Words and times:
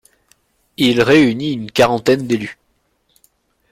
Il 0.77 1.03
réunit 1.03 1.53
une 1.53 1.69
quarantaine 1.71 2.25
d'élus. 2.25 2.57